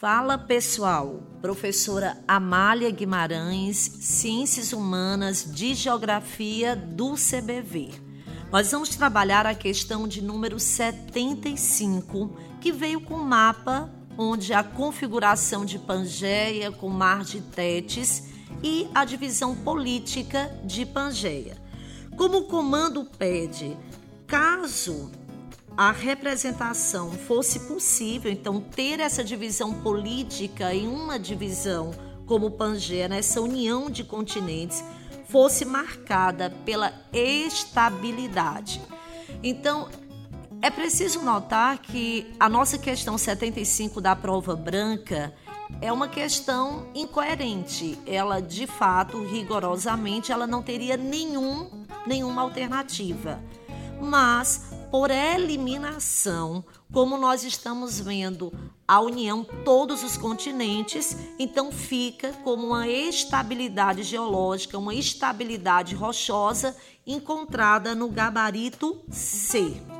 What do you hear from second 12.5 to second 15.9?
que veio com o mapa onde a configuração de